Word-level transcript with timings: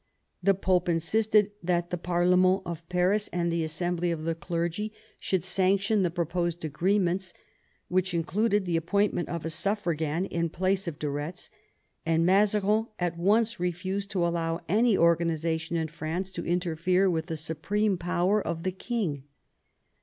The 0.41 0.55
Pope 0.55 0.89
insisted 0.89 1.51
that 1.61 1.91
the 1.91 1.97
parlement 1.99 2.63
of 2.65 2.89
Paris 2.89 3.29
and 3.31 3.51
the 3.51 3.63
assembly 3.63 4.09
of 4.09 4.23
the 4.23 4.33
clergy 4.33 4.91
should 5.19 5.43
sanction 5.43 6.01
the 6.01 6.09
proposed 6.09 6.65
agreements 6.65 7.35
(which 7.87 8.11
included 8.11 8.65
the 8.65 8.77
appointment 8.77 9.29
of 9.29 9.45
a 9.45 9.51
suffragan 9.51 10.25
in 10.25 10.49
place 10.49 10.87
of 10.87 10.97
de 10.97 11.07
Retz), 11.07 11.51
and 12.03 12.25
Mazarin 12.25 12.87
at 12.97 13.15
once 13.19 13.59
refused 13.59 14.09
to 14.09 14.25
allow 14.25 14.61
any 14.67 14.97
organisation 14.97 15.75
in 15.75 15.87
France 15.87 16.31
to 16.31 16.43
interfere 16.43 17.07
with 17.07 17.27
the 17.27 17.37
supreme 17.37 17.95
power 17.95 18.41
of 18.41 18.63
the 18.63 18.71
king. 18.71 19.25